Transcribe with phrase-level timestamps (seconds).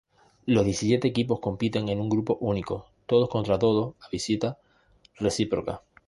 [0.47, 4.57] Los diecisiete equipos compiten en un grupo único, todos contra todos a visita
[5.19, 5.83] reciproca.